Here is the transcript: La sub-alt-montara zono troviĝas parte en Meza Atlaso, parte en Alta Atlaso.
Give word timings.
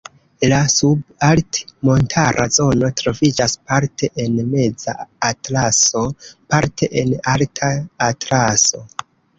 La 0.51 0.59
sub-alt-montara 0.75 2.47
zono 2.57 2.89
troviĝas 3.01 3.55
parte 3.73 4.11
en 4.25 4.41
Meza 4.55 4.97
Atlaso, 5.31 6.05
parte 6.55 6.93
en 7.05 7.17
Alta 7.37 7.75
Atlaso. 8.13 8.87